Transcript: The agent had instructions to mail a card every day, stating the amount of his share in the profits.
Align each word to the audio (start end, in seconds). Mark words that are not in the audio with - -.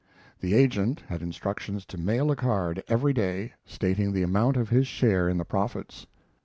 The 0.39 0.55
agent 0.55 1.01
had 1.09 1.21
instructions 1.21 1.85
to 1.85 1.95
mail 1.99 2.31
a 2.31 2.35
card 2.35 2.83
every 2.87 3.13
day, 3.13 3.53
stating 3.67 4.13
the 4.13 4.23
amount 4.23 4.57
of 4.57 4.69
his 4.69 4.87
share 4.87 5.29
in 5.29 5.37
the 5.37 5.45
profits. 5.45 6.07